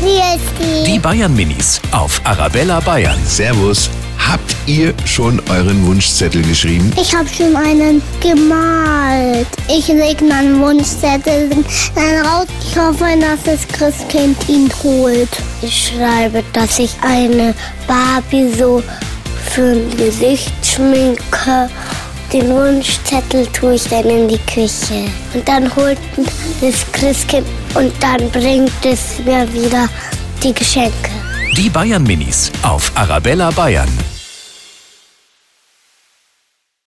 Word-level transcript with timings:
Wie 0.00 0.18
ist 0.36 0.86
Die 0.86 0.98
Bayern 0.98 1.34
Minis 1.34 1.80
auf 1.90 2.20
Arabella 2.24 2.80
Bayern. 2.80 3.18
Servus. 3.24 3.88
Habt 4.18 4.56
ihr 4.66 4.92
schon 5.04 5.40
euren 5.48 5.86
Wunschzettel 5.86 6.42
geschrieben? 6.42 6.92
Ich 7.00 7.14
habe 7.14 7.28
schon 7.28 7.54
einen 7.56 8.02
gemalt. 8.20 9.46
Ich 9.68 9.88
lege 9.88 10.24
meinen 10.24 10.60
Wunschzettel 10.60 11.48
dann 11.94 12.26
raus. 12.26 12.46
Ich 12.60 12.76
hoffe, 12.76 13.04
dass 13.20 13.42
das 13.44 13.66
Christkind 13.68 14.36
ihn 14.48 14.70
holt. 14.82 15.28
Ich 15.62 15.92
schreibe, 15.92 16.42
dass 16.52 16.78
ich 16.78 16.90
eine 17.02 17.54
Barbie 17.86 18.50
so 18.58 18.82
für 19.50 19.76
ein 19.76 19.96
Gesicht 19.96 20.52
schminke. 20.62 21.70
Den 22.32 22.48
Wunschzettel 22.50 23.46
tue 23.48 23.74
ich 23.74 23.84
dann 23.84 24.04
in 24.04 24.28
die 24.28 24.38
Küche. 24.38 25.08
Und 25.32 25.46
dann 25.48 25.74
holt 25.76 25.98
das 26.60 26.84
Christkind 26.92 27.46
und 27.74 27.92
dann 28.00 28.30
bringt 28.30 28.84
es 28.84 29.18
mir 29.24 29.50
wieder 29.52 29.88
die 30.42 30.52
Geschenke. 30.52 31.10
Die 31.56 31.70
Bayern 31.70 32.02
Minis 32.02 32.50
auf 32.62 32.90
Arabella 32.94 33.50
Bayern. 33.50 33.88